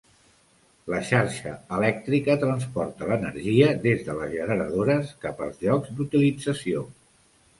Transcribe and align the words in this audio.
La 0.91 0.99
xarxa 1.09 1.51
elèctrica 1.79 2.37
transporta 2.43 3.09
l'energia 3.11 3.69
des 3.85 4.01
de 4.09 4.15
les 4.21 4.33
generadores 4.39 5.11
cap 5.27 5.43
als 5.49 5.61
llocs 5.67 5.95
d'utilització. 5.99 6.83